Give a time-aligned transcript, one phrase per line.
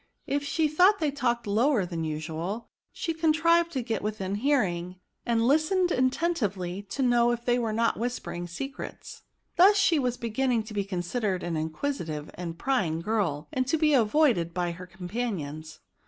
[0.25, 4.95] If she thought they talked lower than usual, she contrived to get within hearing,
[5.27, 9.21] and listened attentively to know if they were not whispering secrets;
[9.57, 13.77] thus she was beginning to be considered as an inquisitive and piying girl, and to
[13.77, 15.81] be avoided by her companions.